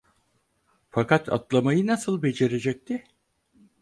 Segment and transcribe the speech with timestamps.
[0.89, 3.03] Fakat atlamayı nasıl becerecekti?